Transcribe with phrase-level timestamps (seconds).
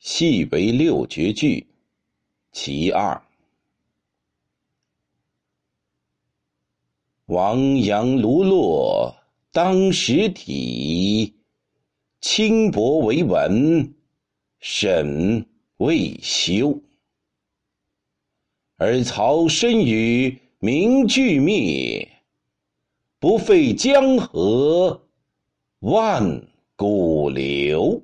[0.00, 1.66] 系为六绝句，
[2.52, 3.22] 其二。
[7.26, 9.14] 王阳卢骆
[9.52, 11.34] 当时体，
[12.18, 13.94] 轻薄为文，
[14.58, 15.46] 沈
[15.76, 16.80] 未休。
[18.76, 22.08] 而曹身与名俱灭，
[23.18, 25.06] 不废江河
[25.80, 28.02] 万古流。